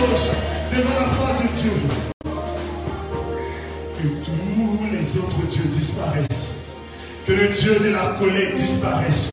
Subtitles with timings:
[0.00, 1.72] devant la face de Dieu.
[3.96, 6.54] Que tous les autres dieux disparaissent.
[7.26, 9.30] Que le Dieu de la colère disparaisse.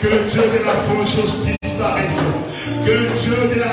[0.00, 2.22] Que le Dieu de la fausse disparaisse.
[2.84, 3.72] Que le Dieu de la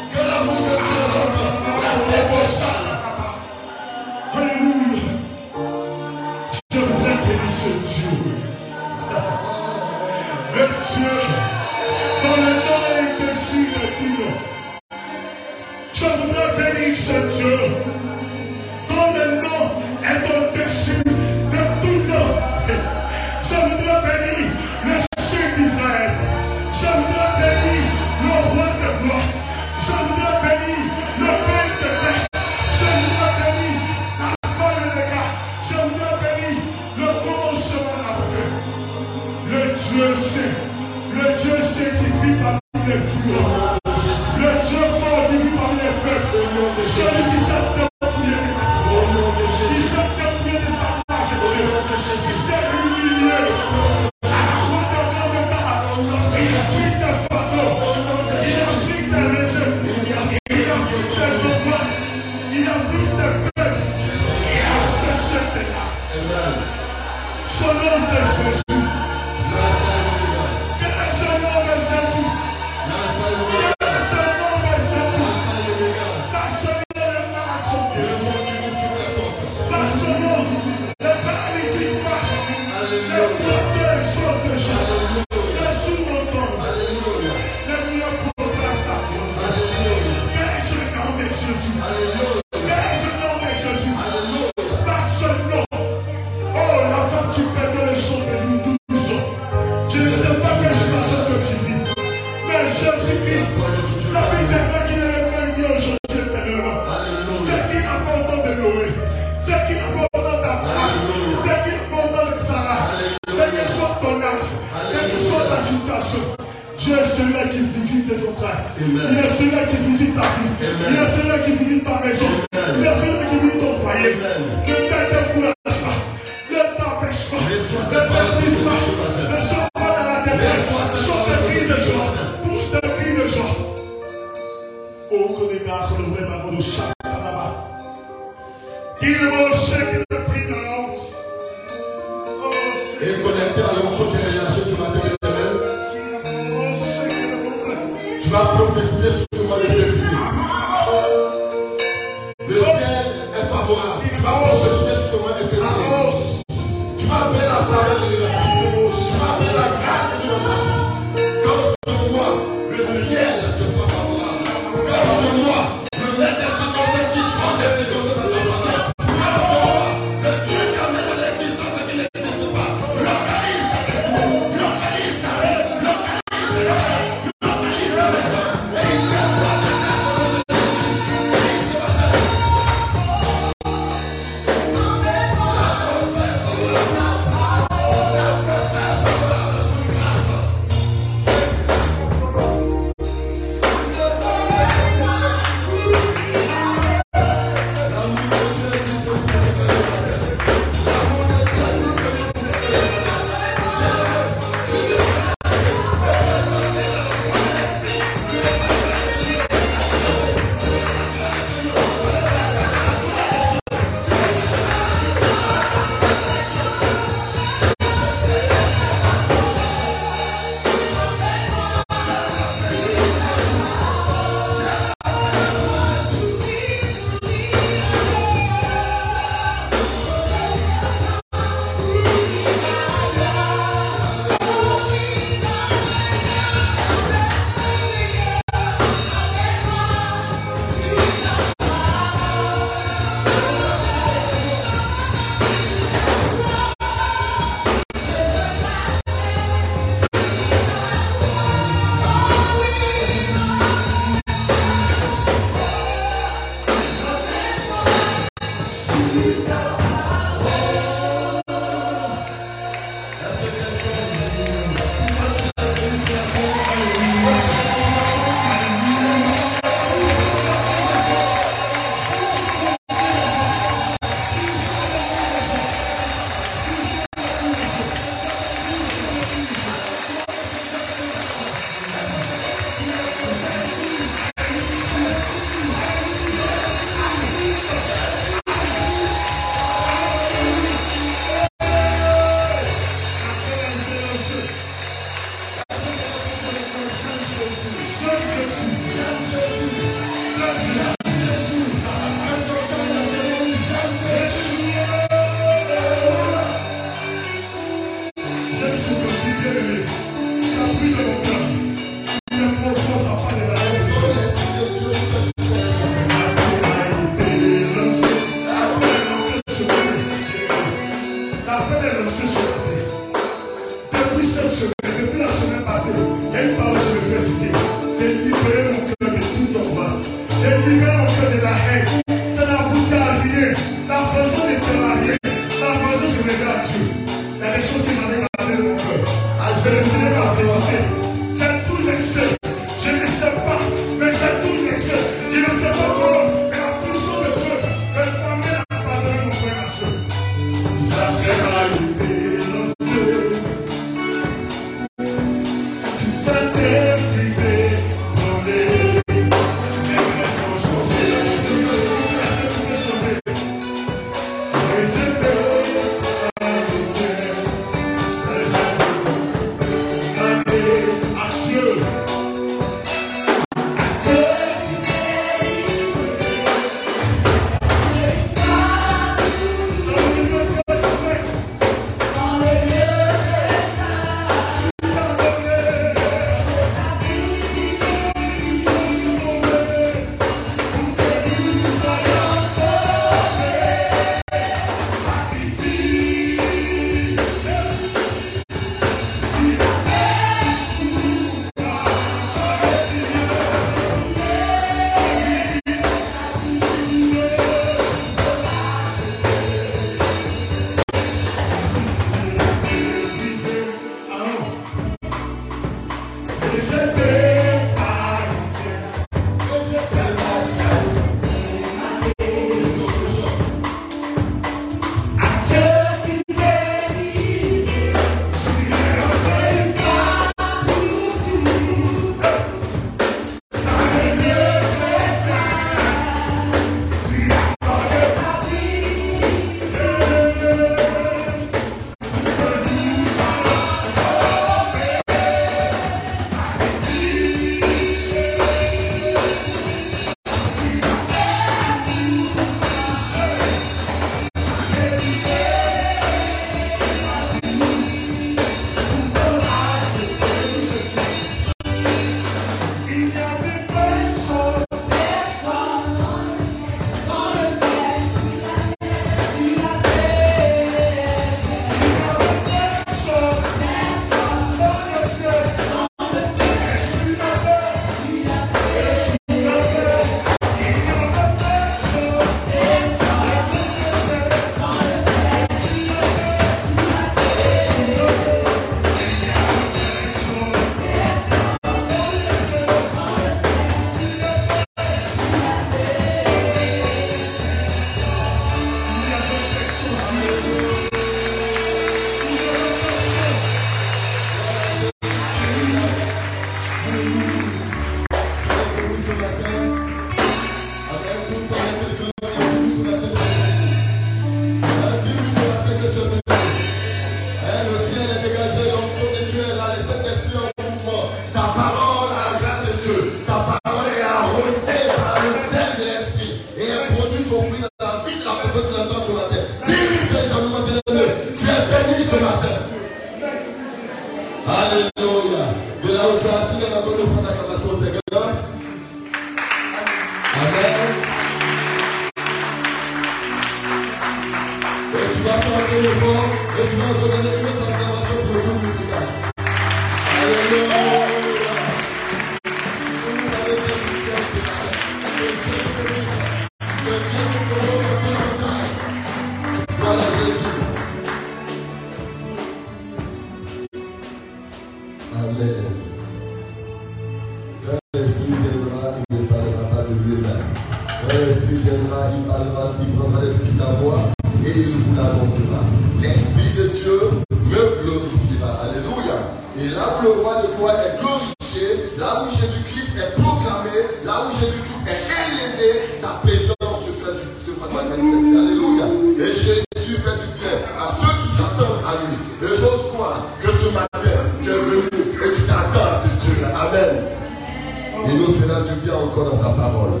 [598.46, 600.00] maintenant tu viens encore à sa parole.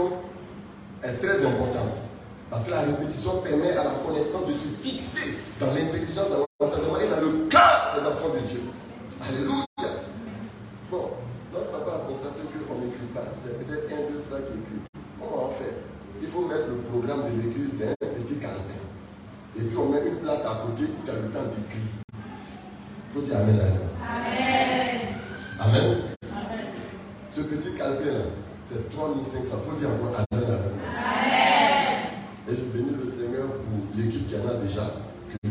[0.00, 1.92] est très importante.
[2.50, 6.98] Parce que la répétition permet à la connaissance de se fixer dans l'intelligence, dans l'entendement
[6.98, 8.60] et dans le cœur des enfants de Dieu.
[9.26, 9.64] Alléluia.
[10.90, 11.10] Bon,
[11.52, 13.24] notre papa a constaté qu'on n'écrit pas.
[13.42, 15.02] C'est peut-être un, deux, trois qui écrit.
[15.18, 15.76] Comment on fait
[16.20, 18.80] Il faut mettre le programme de l'église d'un petit carnet.
[19.56, 21.92] Et puis on met une place à côté où tu as le temps d'écrire.
[22.12, 23.64] Il faut dire Amen là.
[24.08, 25.00] Amen.
[25.60, 25.96] Amen.
[26.20, 26.60] amen.
[27.30, 29.56] Ce petit calepin là c'est 3500.
[29.68, 30.62] Faut dire encore Amen, Amen.
[32.48, 34.94] Et je bénis le Seigneur pour l'équipe qu'il y en a déjà.
[35.42, 35.48] Que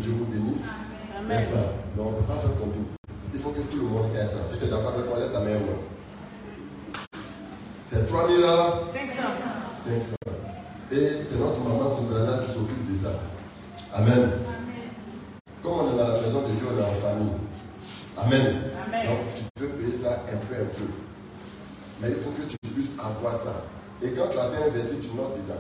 [24.70, 25.60] verset, tu notes dedans.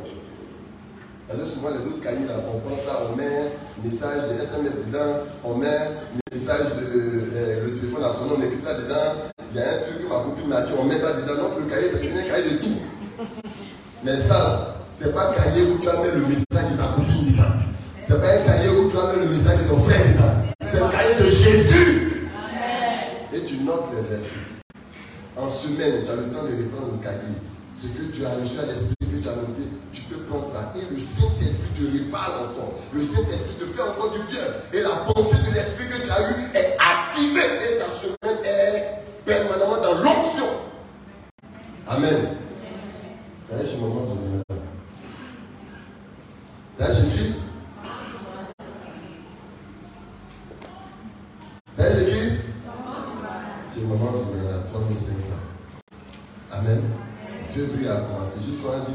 [1.27, 4.85] Parce que souvent les autres cahiers, là, on prend ça, on met message de SMS
[4.85, 5.95] dedans, on met
[6.31, 9.31] message de euh, le téléphone à son nom, on écrit ça dedans.
[9.51, 11.49] Il y a un truc que ma copine m'a dit, on met ça dedans.
[11.49, 12.77] Donc le cahier, c'est un cahier de tout.
[14.03, 17.31] Mais ça, c'est pas un cahier où tu as mis le message de ta copine
[17.31, 17.55] dedans.
[18.03, 20.67] C'est pas un cahier où tu as mis le message de ton frère dedans.
[20.69, 22.27] C'est un cahier de Jésus.
[23.33, 24.35] Et tu notes les versets.
[25.37, 28.59] En semaine, tu as le temps de reprendre le cahier ce que tu as reçu
[28.59, 30.73] à l'esprit que tu as noté, tu peux prendre ça.
[30.75, 32.79] Et le Saint-Esprit te répare encore.
[32.93, 34.43] Le Saint-Esprit te fait encore du bien.
[34.73, 35.40] Et la pensée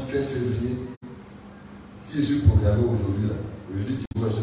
[0.07, 0.77] fin février,
[1.99, 3.35] si je suis programmé aujourd'hui, là,
[3.69, 4.35] aujourd'hui dimanche,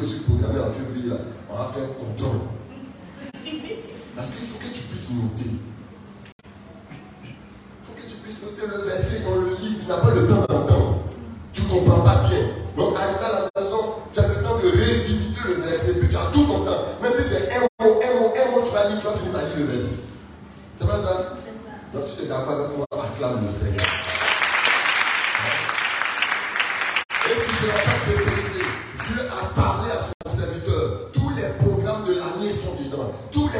[0.00, 1.16] je suis programmé en février, là,
[1.50, 2.40] on va faire contrôle.
[4.16, 5.69] Parce qu'il faut que tu puisses monter.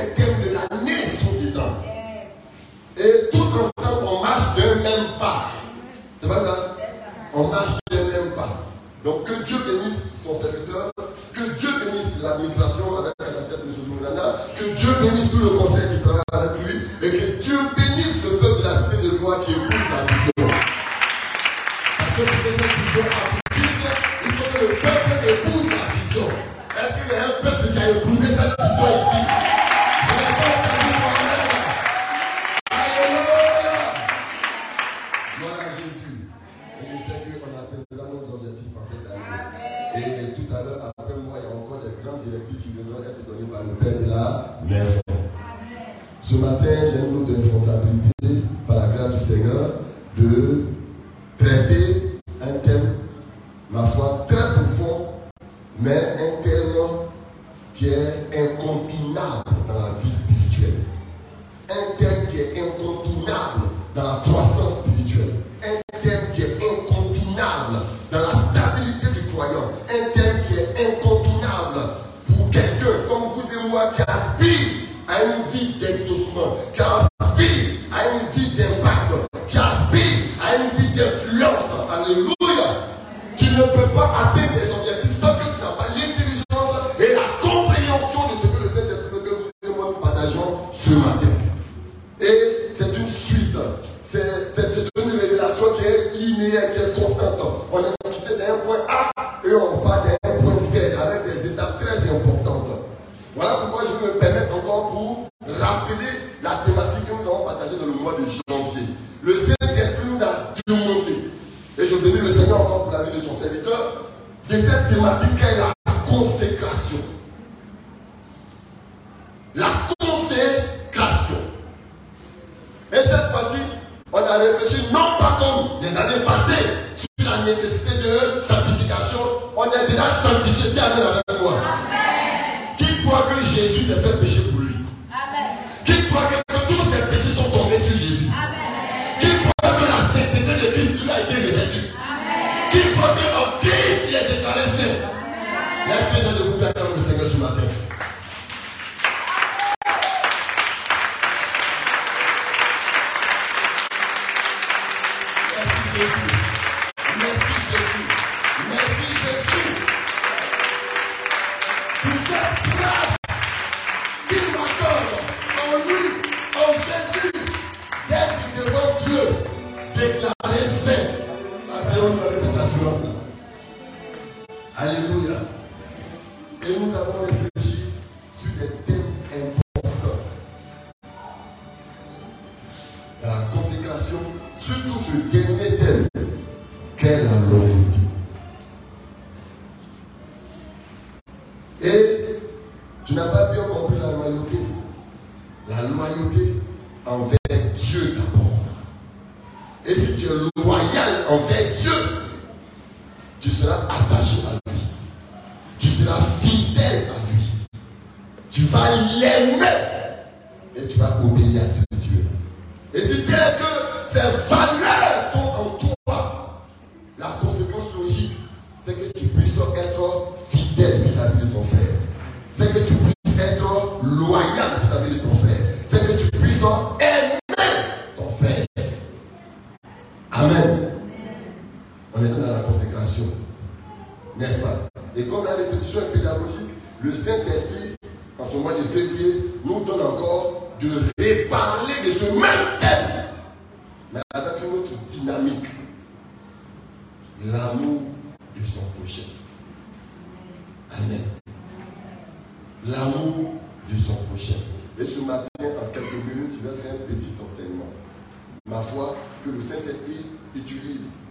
[0.01, 1.77] les de l'année sont dedans.
[2.97, 5.51] Et tous ensemble, on marche d'un même pas.
[6.21, 6.45] C'est pas ça?
[6.45, 6.77] ça?
[7.35, 8.49] On marche d'un même pas.
[9.05, 10.91] Donc que Dieu bénisse son serviteur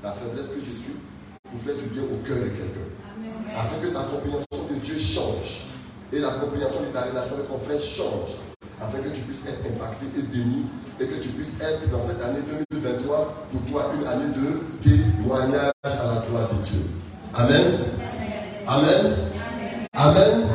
[0.03, 0.97] la faiblesse que je suis
[1.49, 2.87] pour faire du bien au cœur de quelqu'un.
[3.55, 5.65] Afin que ta compréhension de Dieu change.
[6.13, 8.37] Et la compréhension de ta relation avec ton frère change.
[8.81, 10.65] Afin que tu puisses être impacté et béni.
[10.99, 12.39] Et que tu puisses être dans cette année
[12.71, 16.81] 2023 pour toi une année de témoignage à la gloire de Dieu.
[17.33, 17.65] Amen.
[18.67, 19.15] Amen.
[19.93, 20.47] Amen.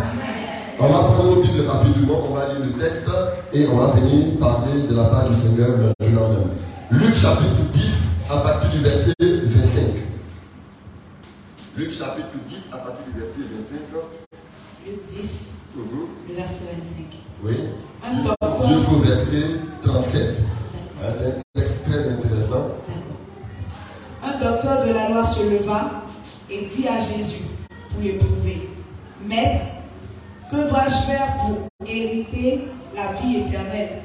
[0.79, 3.09] On va prendre nos Bibles rapidement, on va lire le texte
[3.53, 5.71] et on va venir parler de la part du Seigneur
[6.01, 6.51] maintenant même.
[6.91, 7.81] Luc chapitre 10
[8.31, 9.83] à partir du verset 25.
[11.77, 13.79] Luc chapitre 10 à partir du verset 25.
[14.87, 15.85] Luc 10, Mhm.
[16.29, 17.05] le verset 25.
[17.45, 17.57] Oui.
[18.05, 18.69] Un docteur.
[18.69, 19.43] Jusqu'au verset
[19.83, 20.23] 37.
[20.23, 20.45] D'accord.
[21.03, 22.69] Hein, C'est un texte très intéressant.
[22.89, 24.25] D'accord.
[24.25, 26.05] Un docteur de la loi leva
[26.51, 27.45] et dit à Jésus
[27.91, 28.69] pour l'éprouver
[29.27, 29.65] Maître,
[30.51, 32.61] que dois-je faire pour hériter
[32.95, 34.03] la vie éternelle?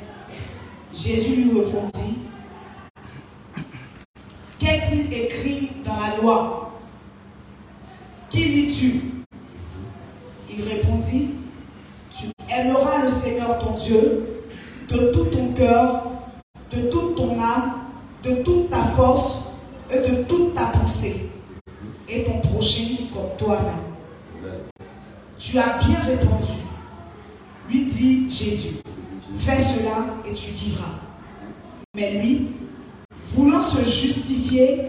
[0.94, 2.18] Jésus lui répondit
[4.60, 6.72] Qu'est-il écrit dans la loi?
[8.30, 9.02] Qui lis-tu?
[10.50, 11.30] Il répondit
[12.12, 14.44] Tu aimeras le Seigneur ton Dieu
[14.90, 16.04] de tout ton cœur,
[16.72, 17.82] de toute ton âme,
[18.24, 19.54] de toute ta force
[19.90, 21.30] et de toute ta pensée,
[22.08, 23.80] et ton prochain comme toi-même.
[24.44, 24.60] Amen.
[25.50, 26.52] Tu as bien répondu,
[27.70, 28.76] lui dit Jésus.
[29.40, 31.00] Fais cela et tu vivras.
[31.96, 32.50] Mais lui,
[33.34, 34.82] voulant se justifier,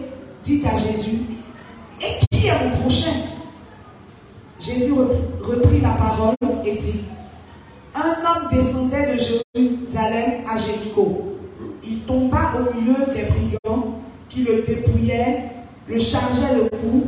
[0.43, 1.17] dit à Jésus,
[2.01, 3.11] Et qui est mon prochain?
[4.59, 6.35] Jésus rep- reprit la parole
[6.65, 7.01] et dit,
[7.95, 11.37] Un homme descendait de Jérusalem à Jéricho.
[11.83, 13.99] Il tomba au milieu des brigands
[14.29, 15.49] qui le dépouillaient,
[15.87, 17.07] le chargeaient le cou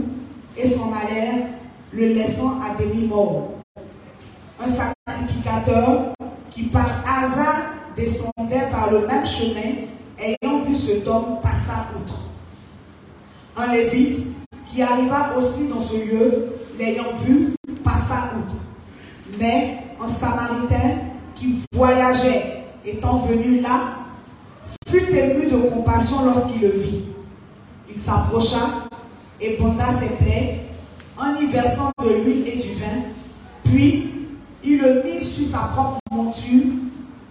[0.58, 1.48] et s'en allèrent,
[1.96, 3.52] le laissant à demi-mort.
[4.60, 6.14] Un sacrificateur
[6.50, 9.86] qui par hasard descendait par le même chemin,
[10.20, 12.22] ayant vu cet homme passa outre.
[13.56, 14.26] Un lévite
[14.68, 18.56] qui arriva aussi dans ce lieu, l'ayant vu, passa outre.
[19.40, 20.98] Mais un samaritain
[21.36, 23.98] qui voyageait, étant venu là,
[24.88, 27.04] fut ému de compassion lorsqu'il le vit.
[27.94, 28.88] Il s'approcha
[29.40, 30.63] et banda ses plaies
[31.24, 33.02] en y versant de l'huile et du vin,
[33.64, 34.10] puis
[34.64, 36.72] il le mit sur sa propre monture,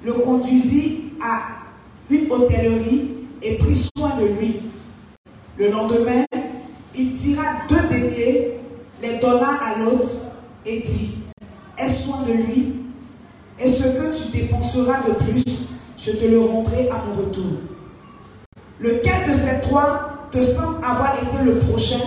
[0.04, 1.40] le conduisit à
[2.10, 3.10] une hôtellerie
[3.42, 4.60] et prit soin de lui.
[5.58, 6.24] Le lendemain,
[6.96, 8.60] il tira deux deniers,
[9.02, 10.08] les donna à l'autre
[10.64, 11.18] et dit,
[11.76, 12.74] aie soin de lui,
[13.58, 15.44] et ce que tu dépenseras de plus,
[15.98, 17.52] je te le rendrai à mon retour.
[18.80, 21.98] Lequel de ces trois te semble avoir été le prochain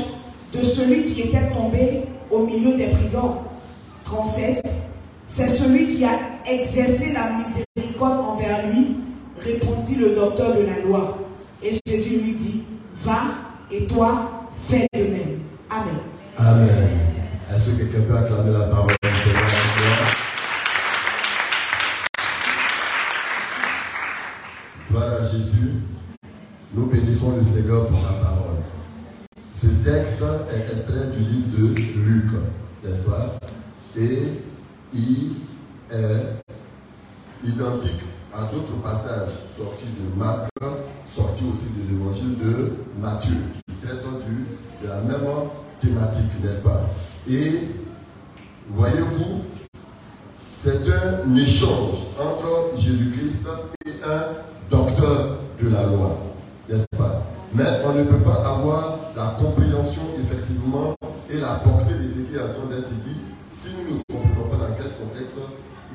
[0.57, 3.43] de celui qui était tombé au milieu des brigands
[4.05, 4.65] 37.
[5.27, 8.95] C'est celui qui a exercé la miséricorde envers lui,
[9.39, 11.17] répondit le docteur de la loi.
[11.63, 12.63] Et Jésus lui dit,
[13.03, 13.21] va
[13.71, 15.39] et toi, fais de même.
[15.69, 15.95] Amen.
[16.37, 16.89] Amen.
[17.53, 18.93] Est-ce que quelqu'un peut acclamer la parole?
[19.01, 19.43] Du Seigneur
[24.89, 25.71] Gloire à Jésus.
[26.73, 28.45] Nous bénissons le Seigneur pour sa parole.
[29.55, 30.21] Ce texte
[30.53, 32.31] est extrait du livre de Luc,
[32.83, 33.35] n'est-ce pas?
[33.97, 34.23] Et
[34.93, 35.31] il
[35.91, 36.43] est
[37.47, 38.01] identique
[38.33, 40.49] à d'autres passages sortis de Marc,
[41.05, 43.35] sortis aussi de l'évangile de Matthieu,
[43.67, 45.25] qui traitent du- de la même
[45.79, 46.89] thématique, n'est-ce pas?
[47.29, 47.69] Et
[48.69, 49.43] voyez-vous,
[50.57, 53.47] c'est un échange entre Jésus-Christ
[53.85, 54.23] et un
[54.69, 56.17] docteur de la loi,
[56.69, 57.23] n'est-ce pas?
[57.53, 60.93] Mais on ne peut pas avoir la compréhension effectivement
[61.30, 63.18] et la portée des ce qui est en train d'être dit
[63.51, 65.38] si nous ne comprenons pas dans quel contexte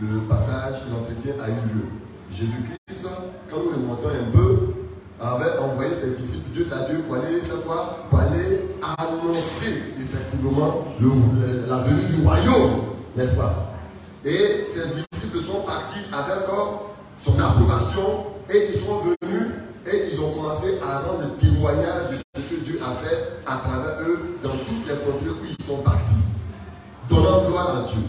[0.01, 1.85] le passage, l'entretien a eu lieu.
[2.31, 3.09] Jésus-Christ,
[3.51, 4.73] quand nous le montons un peu,
[5.21, 8.07] avait envoyé ses disciples deux à deux pour aller faire quoi?
[8.09, 10.87] Pour aller annoncer effectivement
[11.69, 12.81] la venue du royaume,
[13.15, 13.75] n'est-ce pas?
[14.25, 16.77] Et ses disciples sont partis avec euh,
[17.19, 19.49] son approbation et ils sont venus
[19.87, 22.50] et ils ont commencé à rendre témoignage de ce
[23.51, 26.23] à travers eux dans toutes les contrées où ils sont partis,
[27.09, 28.03] donnant gloire à Dieu,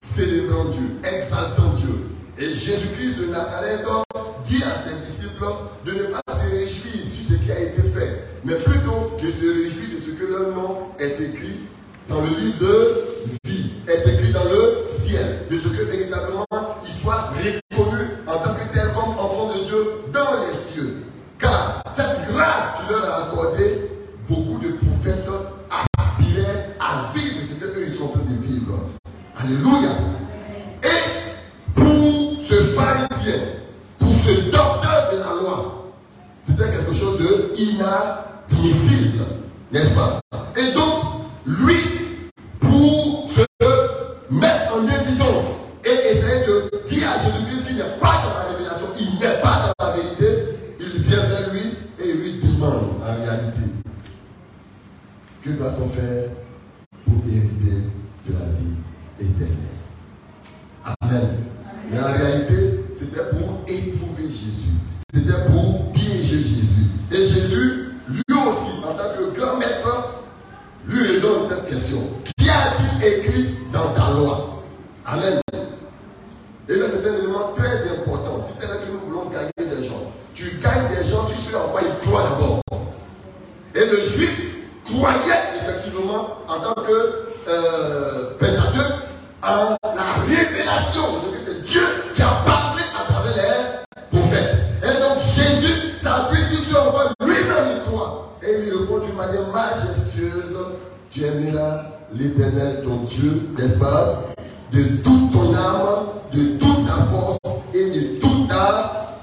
[0.00, 2.06] célébrant Dieu, exaltant Dieu.
[2.38, 3.84] Et Jésus-Christ de Nazareth
[4.44, 5.44] dit à ses disciples
[5.84, 9.46] de ne pas se réjouir sur ce qui a été fait, mais plutôt de se
[9.46, 11.60] réjouir de ce que leur nom est écrit
[12.08, 13.05] dans le livre de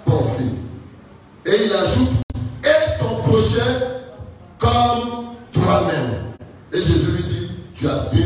[0.05, 0.51] pensée.
[1.45, 2.09] Et il ajoute,
[2.63, 3.79] et ton prochain
[4.59, 6.33] comme toi-même.
[6.71, 8.22] Et Jésus lui dit, tu as bien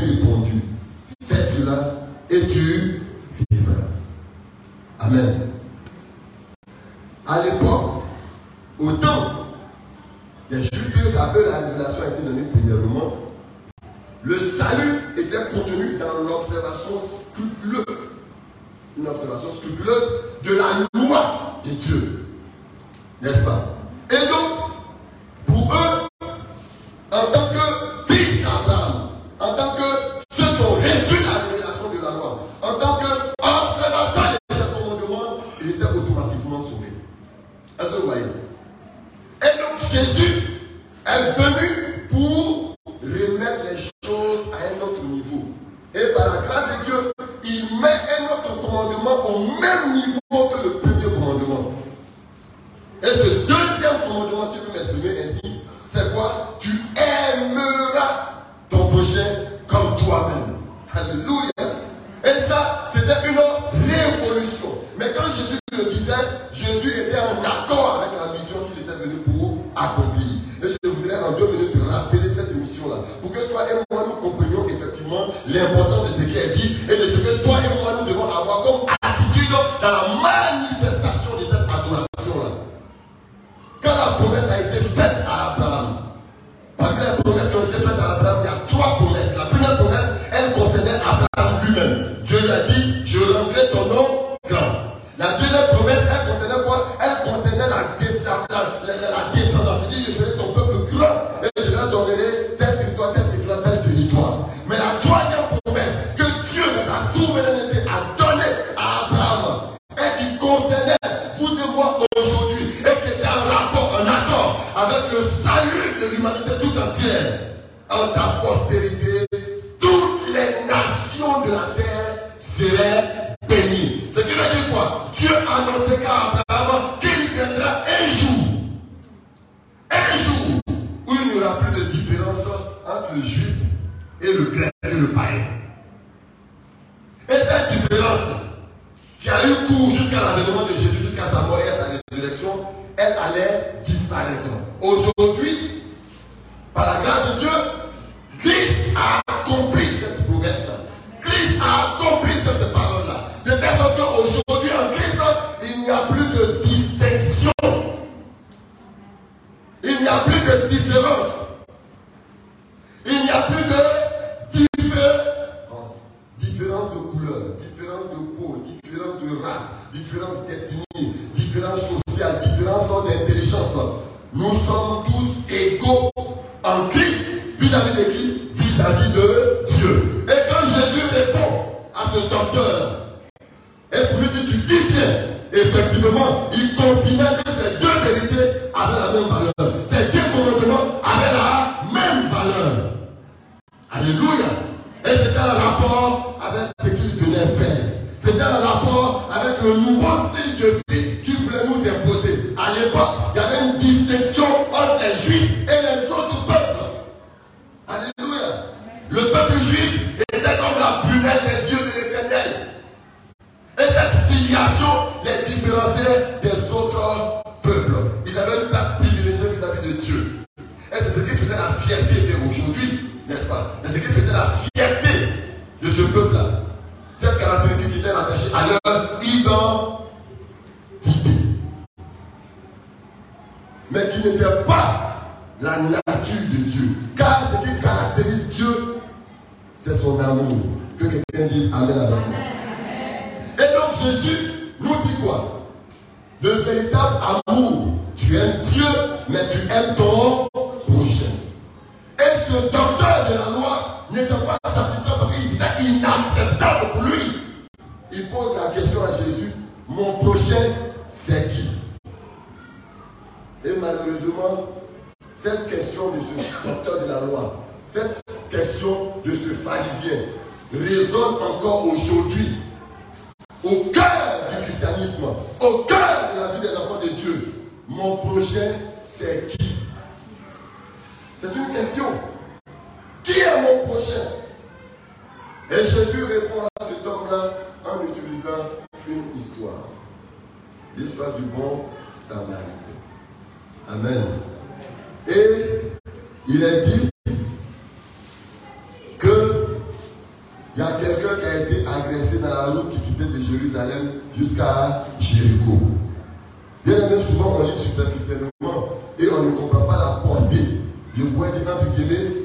[306.87, 310.79] Bien aimé, souvent on lit superficiellement et on ne comprend pas la portée.
[311.17, 311.85] Je pourrais dire entre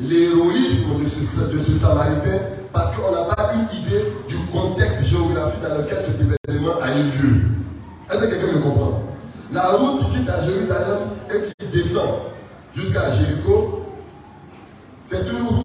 [0.02, 2.40] l'héroïsme de ce, de ce Samaritain
[2.72, 7.04] parce qu'on n'a pas une idée du contexte géographique dans lequel cet événement a eu
[7.04, 7.40] lieu.
[8.10, 9.02] Est-ce que quelqu'un me comprend?
[9.52, 10.98] La route qui quitte à Jérusalem
[11.30, 12.10] et qui descend
[12.74, 13.84] jusqu'à Jéricho,
[15.08, 15.61] c'est une route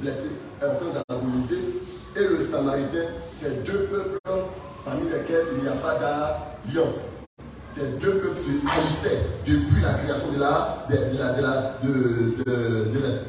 [0.00, 0.30] blessé,
[0.62, 1.58] en train d'agoniser,
[2.16, 4.18] et le samaritain, c'est deux peuples
[4.84, 7.10] parmi lesquels il n'y a pas d'alliance.
[7.68, 11.88] Ces deux peuples se haïssaient depuis la création de la, de, de la, de,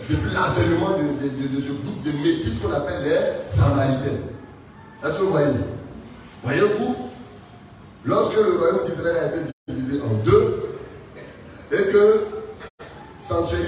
[0.09, 4.21] depuis l'avènement de, ce groupe de métis qu'on appelle les Samaritains.
[5.05, 5.53] Est-ce que vous voyez?
[6.43, 6.95] Voyez-vous?
[8.03, 10.63] Lorsque le royaume d'Israël a été divisé en deux,
[11.71, 12.25] et que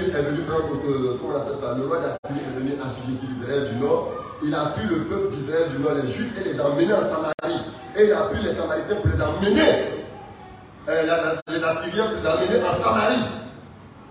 [0.04, 4.12] Est venu prendre, on appelle ça, le roi d'Assyrie est venu assujettir l'Israël du Nord,
[4.44, 7.00] il a pris le peuple d'Israël du Nord, les Juifs, et les a emmenés en
[7.00, 7.64] Samarie.
[7.96, 10.04] Et il a pris les Samaritains pour les emmener
[10.88, 11.02] euh,
[11.48, 13.24] les Assyriens les amenés en Samarie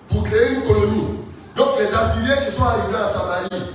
[0.10, 1.20] pour créer une colonie.
[1.56, 3.70] Donc les Assyriens qui sont arrivés en Samarie,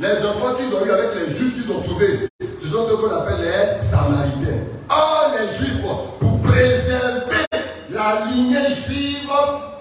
[0.00, 3.14] les enfants qu'ils ont eu avec les Juifs qu'ils ont trouvés, ce sont ce qu'on
[3.14, 4.66] appelle les Samaritains.
[4.90, 5.80] Or les Juifs,
[6.18, 7.46] pour préserver
[7.90, 9.30] la lignée juive,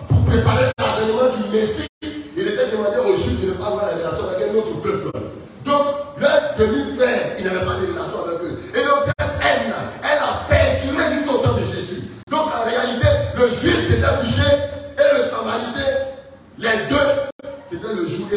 [0.07, 0.71] pour préparer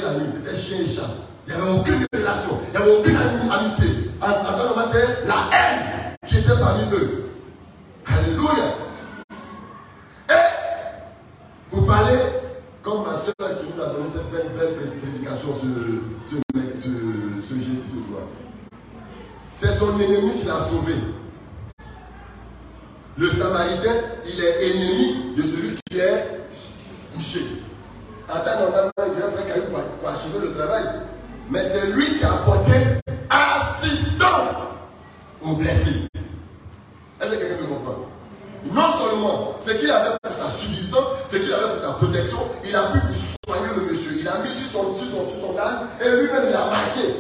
[0.01, 1.09] la c'était chien et chat.
[1.47, 4.11] Il n'y avait aucune relation, il n'y avait aucune amitié.
[4.21, 4.27] En,
[4.93, 7.31] c'est la haine qui était parmi eux.
[8.07, 8.75] Alléluia.
[10.31, 10.33] Et
[11.71, 12.19] vous parlez
[12.83, 16.37] comme ma soeur qui nous a donné cette belle, belle prédication ce, ce,
[16.81, 16.89] ce,
[17.49, 17.81] ce jeudi.
[19.55, 20.95] C'est son ennemi qui l'a sauvé.
[23.17, 23.95] Le Samaritain,
[24.27, 26.41] il est ennemi de celui qui est
[27.15, 27.62] couché.
[28.33, 29.65] En temps normalement, il vient après caillou
[30.01, 30.85] pour, achever le travail.
[31.51, 32.73] Mais c'est lui qui a apporté
[33.29, 34.57] assistance
[35.43, 36.07] aux blessés.
[37.21, 38.07] Est-ce que quelqu'un me comprend?
[38.65, 42.75] Non seulement ce qu'il avait pour sa subsistance, ce qu'il avait pour sa protection, il
[42.75, 42.99] a pu
[43.47, 44.13] soigner le monsieur.
[44.19, 47.15] Il a mis sur son, sur âne et lui-même il a marché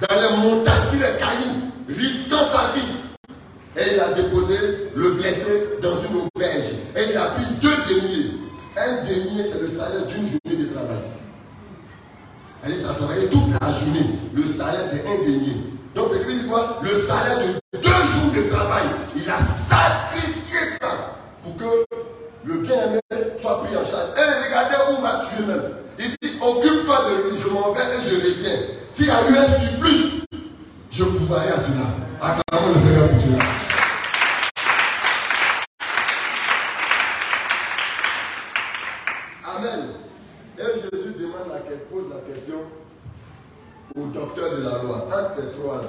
[0.00, 3.06] dans les montagnes, sur les cailloux, risquant sa vie
[3.76, 6.72] et il a déposé le blessé dans une auberge.
[6.96, 8.45] Et il a pris deux deniers.
[8.78, 10.98] Un denier, c'est le salaire d'une journée de travail.
[12.62, 14.06] Elle est à travailler toute la journée.
[14.34, 15.56] Le salaire, c'est un denier.
[15.94, 16.80] Donc, c'est dit quoi?
[16.82, 18.82] Le salaire de deux jours de travail.
[19.16, 21.84] Il a sacrifié ça pour que
[22.44, 23.00] le bien-aimé
[23.40, 24.10] soit pris en charge.
[24.18, 25.62] Et regardez où va tuer même.
[25.98, 28.58] Il dit Occupe-toi de lui, je m'en vais et je reviens.
[28.90, 30.22] S'il y a eu un surplus,
[30.90, 31.86] je pourrais à cela.
[32.20, 33.44] Acclamons le Seigneur pour cela.
[39.56, 39.88] Amen.
[40.58, 41.60] Et Jésus demande la,
[41.90, 42.58] pose la question
[43.94, 45.06] au docteur de la loi.
[45.06, 45.88] Entre ces trois-là,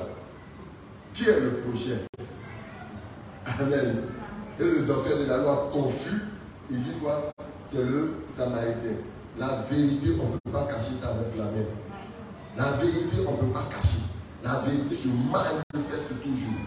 [1.14, 2.00] qui est le prochain?
[3.60, 4.04] Amen.
[4.60, 6.22] Et le docteur de la loi, confus,
[6.70, 7.32] il dit quoi?
[7.66, 8.98] C'est le samaritain.
[9.40, 11.68] La vérité, on ne peut pas cacher ça avec la main.
[12.58, 14.00] La vérité, on ne peut pas cacher.
[14.44, 16.60] La vérité se manifeste toujours.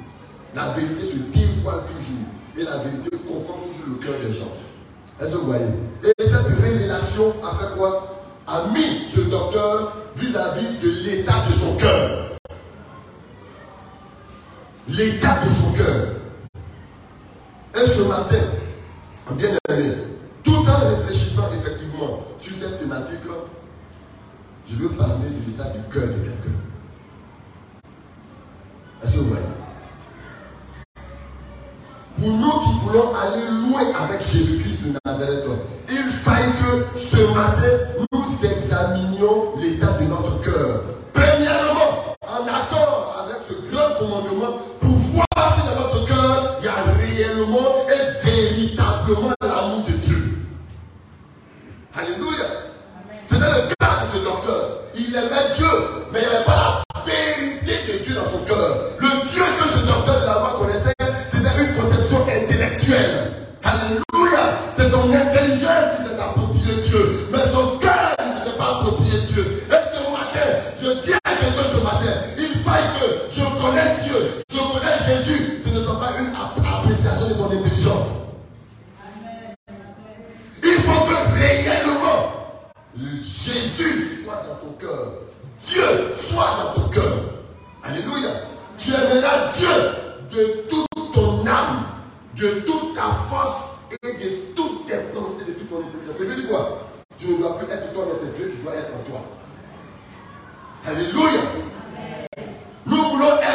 [0.54, 2.26] La vérité se dévoile toujours.
[2.56, 4.52] Et la vérité confond toujours le cœur des gens.
[5.20, 5.66] Est-ce que vous voyez?
[6.04, 8.19] Et cette révélation a fait quoi?
[8.52, 12.30] A mis ce docteur vis-à-vis de l'état de son cœur.
[14.88, 16.08] L'état de son cœur.
[17.76, 18.42] Et ce matin,
[19.36, 19.92] bien aimé,
[20.42, 23.20] tout en réfléchissant effectivement sur cette thématique,
[24.68, 26.58] je veux parler de l'état du cœur de quelqu'un.
[29.04, 29.44] Est-ce que vous voyez?
[32.18, 35.44] Pour nous qui voulons aller loin avec Jésus-Christ de Nazareth,
[35.88, 40.99] il faille que ce matin, nous examinions l'état de notre cœur.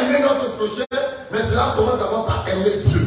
[0.06, 0.84] aimer notre prochain,
[1.32, 3.05] mais cela commence d'abord par aimer Dieu.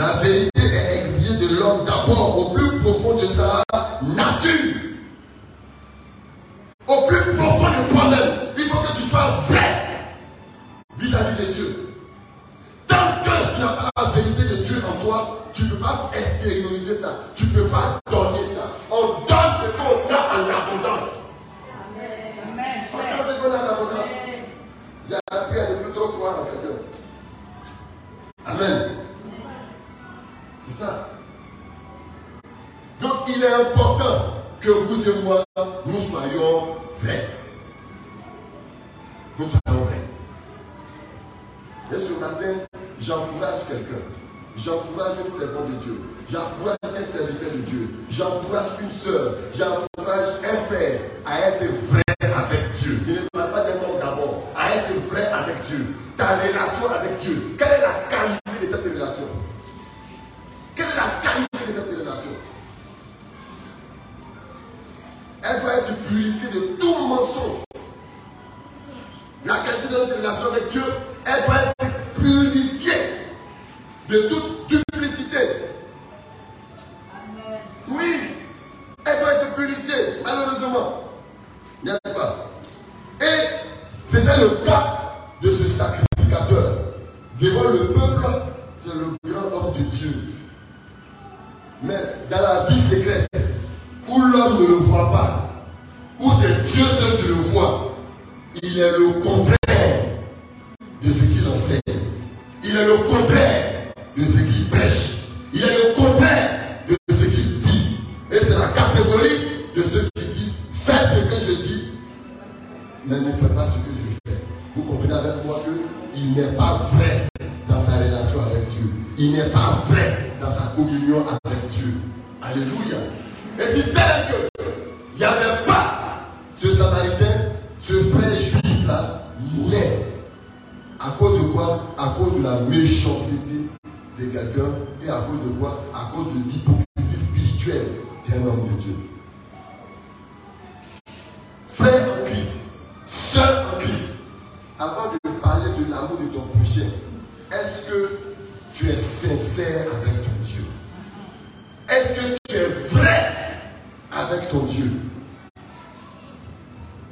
[0.00, 2.69] La vérité est exigée de l'homme d'abord au plus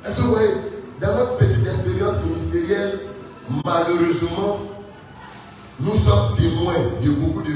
[0.07, 0.51] Est-ce que vous voyez,
[1.01, 3.01] dans notre petite expérience ministérielle,
[3.65, 4.61] malheureusement,
[5.81, 7.55] nous sommes témoins de beaucoup de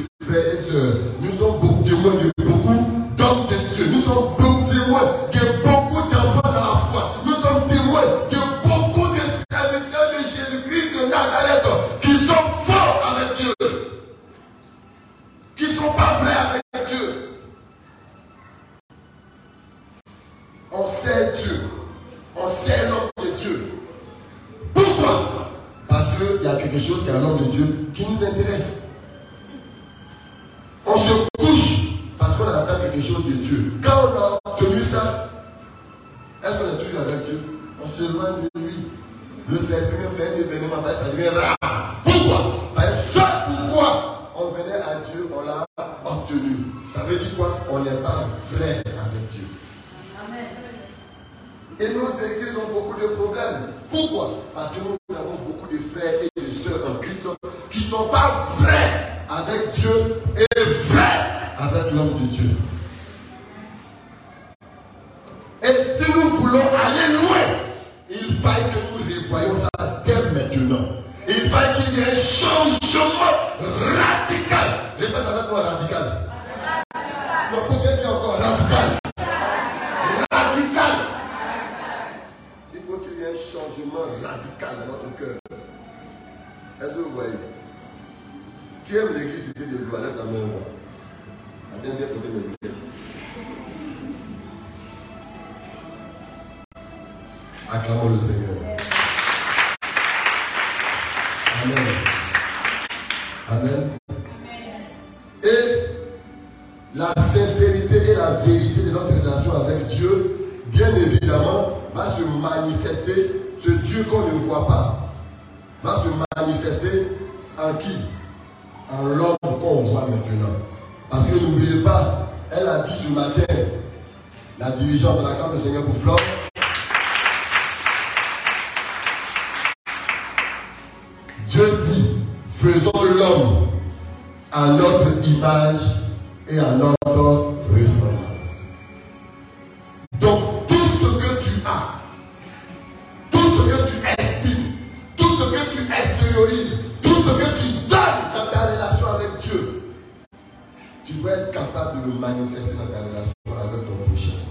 [151.22, 154.42] dois être capable de le manifester dans ta relation avec ton prochain.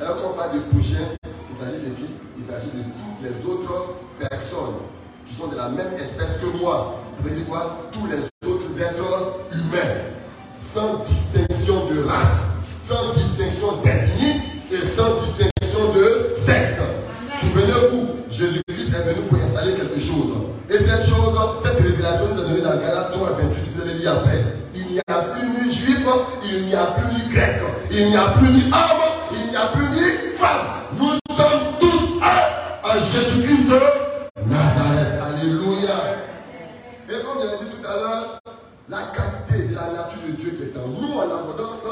[0.00, 1.06] Et quand on parle de prochain,
[1.50, 2.06] il s'agit de qui?
[2.38, 4.80] Il s'agit de toutes les autres personnes
[5.26, 6.96] qui sont de la même espèce que moi.
[7.16, 7.88] Ça veut dire quoi?
[7.92, 8.29] Tous les
[26.52, 29.66] il n'y a plus ni grec, il n'y a plus ni homme, il n'y a
[29.68, 30.66] plus ni femme.
[30.98, 35.20] Nous sommes tous un en Jésus-Christ de Nazareth.
[35.22, 35.96] Alléluia.
[37.08, 38.40] Et comme je l'ai dit tout à l'heure,
[38.88, 41.86] la qualité de la nature de Dieu qui est en nous en abondance,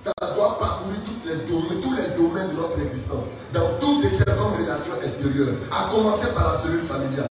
[0.00, 3.24] ça doit parcourir toutes les domaines, tous les domaines de notre existence.
[3.52, 5.54] Dans tout ce qui est comme relation extérieure.
[5.70, 7.26] À commencer par la cellule familiale.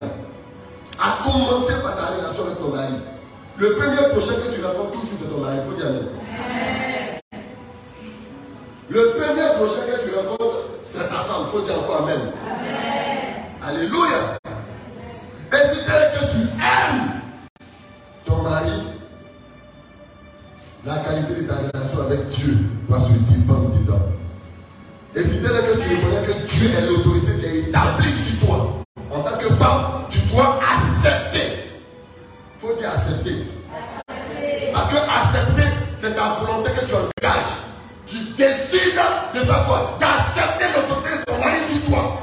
[0.98, 2.94] À commencer par ta relation avec ton mari.
[3.58, 5.56] Le premier prochain que tu rencontres toujours c'est ton mari.
[5.58, 6.09] Il faut dire Amen.
[9.60, 11.44] Prochain que tu rencontres, c'est ta femme.
[11.44, 12.32] Il faut dire encore Amen.
[13.62, 14.38] Alléluia.
[15.52, 17.20] Et si tel que tu aimes
[18.24, 18.82] ton mari,
[20.86, 22.56] la qualité de ta relation avec Dieu
[22.88, 24.00] va se dépendre dedans.
[25.14, 28.82] Et si tel que tu reconnais que Dieu est l'autorité qui est établie sur toi,
[29.10, 31.64] en tant que femme, tu dois accepter.
[32.56, 33.44] Il faut dire accepter.
[34.72, 37.29] Parce que accepter, c'est ta volonté que tu engages.
[38.40, 38.98] Tu décides
[39.34, 42.22] de faire quoi D'accepter l'autorité de ton mari sur toi.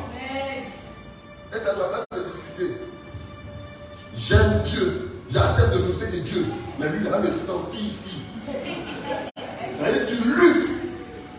[1.53, 2.81] Et ça ne doit pas se discuter.
[4.15, 5.11] J'aime Dieu.
[5.29, 6.45] J'accepte l'autorité de Dieu.
[6.79, 8.21] Mais lui, il va me sentir ici.
[10.07, 10.69] Tu luttes.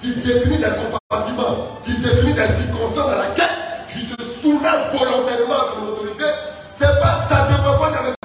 [0.00, 0.70] Tu définis des
[1.10, 1.78] compartiments.
[1.82, 6.24] Tu définis des circonstances dans lesquelles tu te soumets volontairement à son autorité.
[6.72, 8.17] C'est pas, ça dépend pas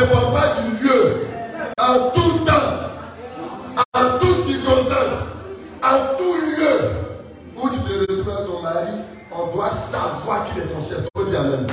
[0.00, 1.26] dépend pas du lieu.
[1.78, 5.14] En tout temps, en toute circonstance,
[5.82, 6.90] en tout lieu
[7.56, 8.92] où tu te retrouves avec ton mari,
[9.32, 11.06] on doit savoir qu'il est ton chef.
[11.16, 11.66] Faut dire Amen.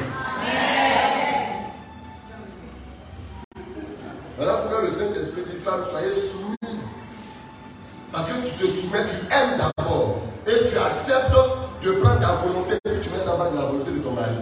[4.38, 6.92] Voilà pourquoi le Saint-Esprit dit femme, soyez soumise.
[8.12, 10.22] Parce que tu te soumets, tu aimes d'abord.
[10.46, 11.36] Et tu acceptes
[11.84, 14.38] de prendre ta volonté et tu mets ça bas de la volonté de ton mari.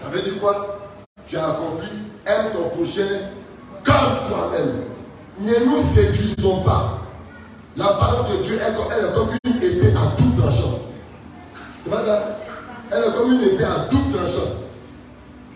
[0.00, 0.83] Ça veut dire quoi?
[1.34, 1.88] Tu accompli,
[2.26, 3.08] aime ton prochain
[3.82, 4.84] comme toi-même.
[5.40, 7.00] Ne nous séduisons pas.
[7.76, 10.78] La parole de Dieu, elle, elle est comme une épée à tout tranchant.
[11.82, 12.22] C'est pas ça?
[12.88, 14.50] Elle est comme une épée à double tranchant.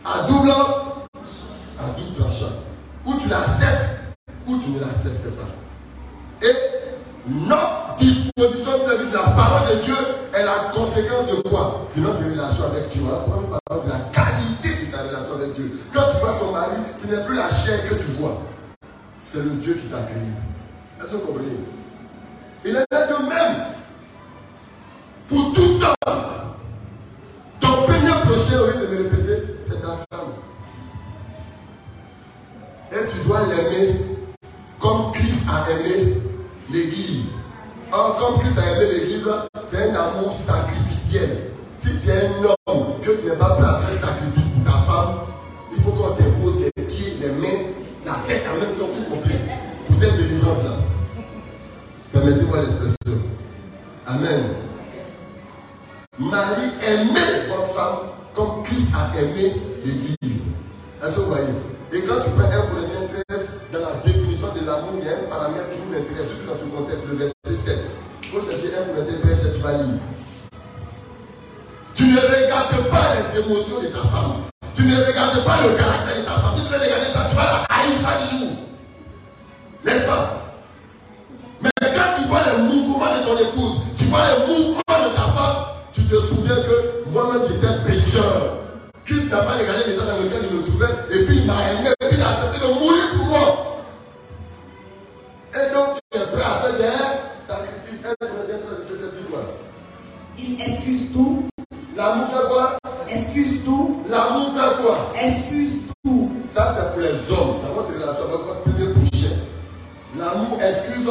[0.05, 2.55] À double, à double tranchant.
[3.07, 4.01] Ou tu l'acceptes,
[4.49, 6.45] ou tu ne l'acceptes pas.
[6.45, 6.55] Et
[7.29, 9.95] notre disposition de la parole de Dieu
[10.35, 11.87] est la conséquence de quoi?
[11.95, 13.03] De notre relation avec Dieu.
[13.05, 13.99] On parle de la
[19.31, 20.23] C'est le Dieu qui t'a créé.
[21.01, 21.59] Est-ce que vous comprenez?
[22.65, 23.67] Il est de même.
[25.29, 26.23] Pour tout homme,
[27.61, 30.33] ton premier prochain, au lieu de me répéter, c'est ta femme.
[32.91, 33.97] Et tu dois l'aimer
[34.81, 36.23] comme Christ a aimé
[36.73, 37.27] l'Église.
[37.93, 39.29] Or, comme Christ a aimé l'Église,
[39.71, 41.51] c'est un amour sacrificiel.
[41.77, 44.79] Si tu es un homme que tu n'es pas prêt à faire sacrifice pour ta
[44.81, 45.15] femme,
[45.77, 46.38] il faut qu'on t'impose
[48.29, 49.41] en même temps tout complet.
[49.87, 50.73] Pour cette délivrance-là.
[52.13, 53.23] Permettez-moi l'expression.
[54.07, 54.43] Amen.
[56.19, 57.99] Marie aimait votre femme
[58.35, 60.53] comme Christ a aimé l'Église.
[61.03, 61.55] Est-ce que vous voyez?
[61.93, 65.13] Et quand tu prends 1 Corinthiens 13, dans la définition de l'amour, il y a
[65.13, 67.33] un paramètre qui nous intéresse, surtout dans ce contexte, le verset
[67.65, 67.79] 7.
[68.25, 70.01] Il faut chercher 1 Corinthiens 13, tu vas lire.
[71.95, 74.45] Tu ne regardes pas les émotions de ta femme.
[74.75, 76.55] Tu ne regardes pas le caractère de ta femme.
[76.55, 77.08] Tu ça, tu
[77.39, 78.51] vas la haïr chaque jour.
[79.85, 80.43] N'est-ce pas?
[81.63, 85.33] Mais quand tu vois les mouvements de ton épouse, tu vois les mouvements de ta
[85.33, 85.57] femme,
[85.93, 88.59] tu te souviens que moi-même j'étais pécheur.
[89.05, 91.91] Christ n'a pas regardé l'état dans lequel je me trouvais et puis il m'a aimé
[92.01, 93.47] et puis il a accepté de mourir pour moi.
[95.55, 98.05] Et donc tu es prêt à faire des sacrifices.
[100.41, 101.49] Il excuse tout.
[101.97, 102.79] L'amour fait quoi?
[103.11, 104.03] Excuse tout.
[104.09, 105.13] L'amour fait quoi?
[105.21, 105.68] Excuse
[106.99, 109.37] pour les hommes dans votre relation avec votre premier prochain.
[110.19, 111.09] L'amour excuse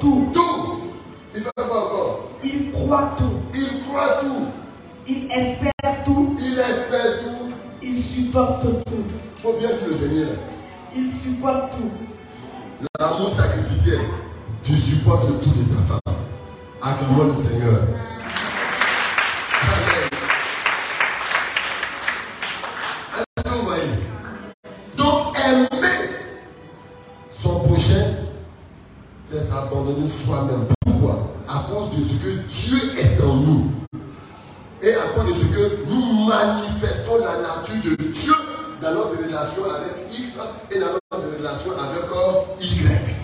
[0.00, 0.30] tout.
[0.34, 0.80] Tout.
[1.34, 2.30] Il fait quoi encore?
[2.42, 3.40] Il croit tout.
[3.54, 4.48] Il croit tout.
[5.06, 6.36] Il espère tout.
[6.40, 7.52] Il espère tout.
[7.82, 9.04] Il supporte tout.
[9.36, 10.26] Il faut bien te le tenir.
[10.96, 12.86] Il supporte tout.
[12.98, 14.00] L'amour sacrificiel.
[14.64, 16.16] Tu supportes tout de ta femme.
[16.82, 17.80] Acclamons le Seigneur.
[30.24, 30.66] Soi-même.
[30.84, 33.70] Pourquoi À cause de ce que Dieu est en nous.
[34.82, 38.34] Et à cause de ce que nous manifestons la nature de Dieu
[38.80, 40.38] dans notre relation avec X
[40.70, 43.18] et dans notre relation avec Y.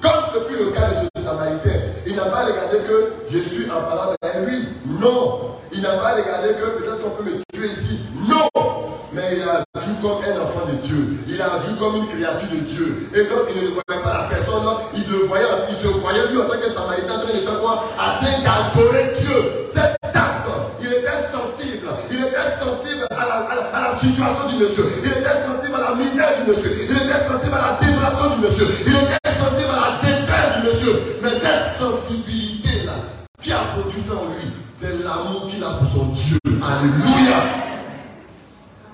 [0.00, 3.70] Comme ce fut le cas de ce Samaritain, il n'a pas regardé que je suis
[3.70, 4.66] en parlant avec lui.
[4.86, 5.52] Non.
[5.72, 8.00] Il n'a pas regardé que peut-être qu'on peut me tuer ici.
[8.28, 8.48] Non.
[9.12, 11.18] Mais il a vu comme un enfant de Dieu.
[11.28, 13.08] Il a vu comme une créature de Dieu.
[13.14, 13.81] Et donc il ne
[24.02, 24.84] situation du monsieur.
[25.02, 26.72] Il était sensible à la misère du monsieur.
[26.90, 28.68] Il était sensible à la désolation du monsieur.
[28.86, 30.94] Il était sensible à la détresse du monsieur.
[31.22, 32.96] Mais cette sensibilité-là,
[33.40, 36.38] qui a produit ça en lui, c'est l'amour qu'il a pour son Dieu.
[36.46, 37.38] Alléluia.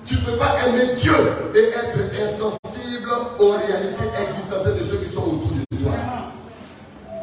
[0.05, 1.13] Tu ne peux pas aimer Dieu
[1.53, 3.09] et être insensible
[3.39, 5.93] aux réalités existentielles de ceux qui sont autour de toi.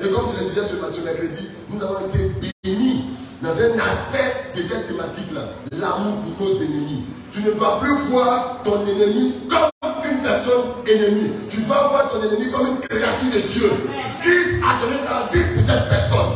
[0.00, 2.30] Et comme je le disais ce matin mercredi, nous avons été
[2.62, 3.10] bénis
[3.42, 5.42] dans un aspect de cette thématique-là,
[5.72, 6.75] l'amour pour nos ennemis.
[7.46, 11.30] Tu ne dois plus voir ton ennemi comme une personne ennemie.
[11.48, 13.70] Tu dois voir ton ennemi comme une créature de Dieu.
[14.20, 16.32] Christ a donné sa vie pour cette personne.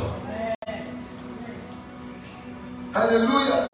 [2.94, 3.69] Alléluia.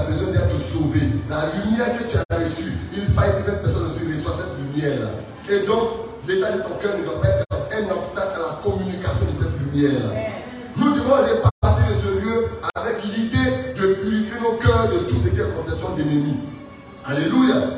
[0.00, 1.00] a besoin d'être sauvé.
[1.28, 5.10] La lumière que tu as reçue, il faille que cette personne aussi reçoive cette lumière-là.
[5.48, 9.26] Et donc, l'état de ton cœur ne doit pas être un obstacle à la communication
[9.26, 10.10] de cette lumière.
[10.76, 15.28] Nous devons repartir de ce lieu avec l'idée de purifier nos cœurs de tout ce
[15.28, 16.36] qui est conception d'ennemi.
[17.04, 17.76] Alléluia.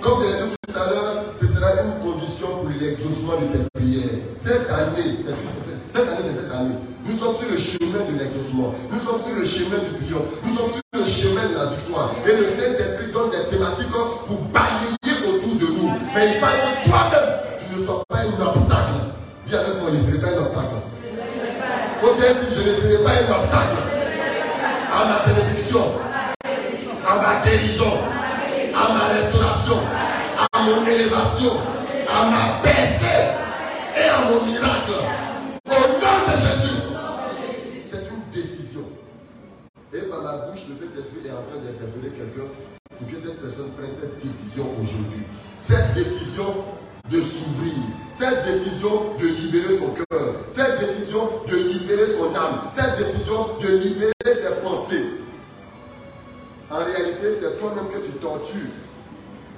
[0.00, 3.64] Comme je l'ai dit tout à l'heure, ce sera une condition pour l'exaucement de tes
[3.74, 4.24] prières.
[4.34, 5.36] Cette année, cette,
[5.92, 6.76] cette année, c'est cette année.
[7.04, 8.74] Nous sommes sur le chemin de l'exaucement.
[8.90, 10.28] Nous sommes sur le chemin du triomphe.
[10.44, 10.89] Nous sommes sur
[23.40, 23.86] obstacles.
[24.92, 25.59] I'm not going to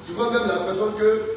[0.05, 1.32] Souvent même la personne que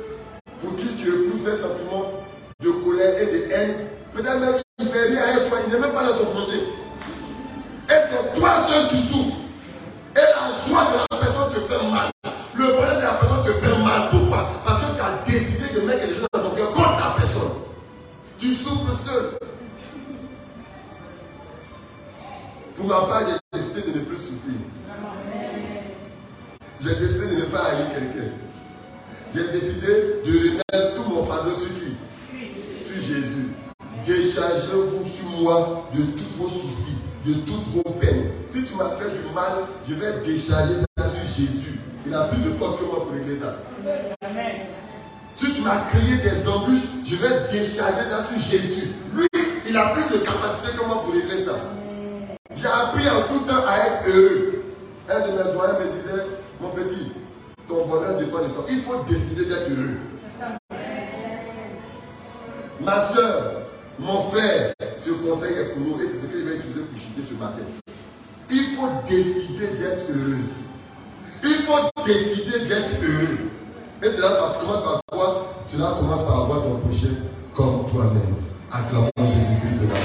[78.72, 80.05] Acclamons Jésus-Christ de la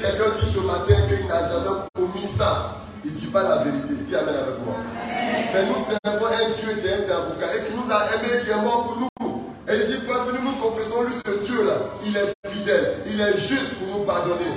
[0.00, 3.94] quelqu'un dit ce matin qu'il n'a jamais commis ça, il ne dit pas la vérité.
[4.04, 4.74] Dis Amen avec moi.
[5.52, 8.50] Mais nous servons un Dieu qui est un avocat et qui nous a aimés, qui
[8.50, 9.10] est mort pour nous.
[9.68, 11.74] Et il dit, pas nous confessons-lui ce Dieu-là.
[12.04, 14.50] Il est fidèle, il est juste pour nous pardonner.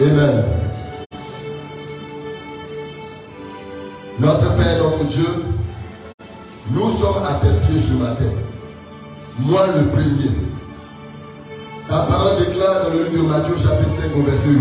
[0.00, 0.44] Amen.
[4.20, 5.26] Notre Père, notre Dieu,
[6.70, 8.30] nous sommes à tes pieds ce matin.
[9.40, 10.30] Moi le premier.
[11.88, 14.60] Ta parole déclare dans le livre de Matthieu chapitre 5 verset 8.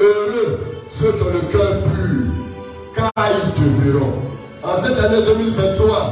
[0.00, 0.58] Heureux
[0.88, 2.32] ceux qui ont le cœur pur,
[2.96, 4.14] car ils te verront.
[4.64, 6.11] En cette année 2023,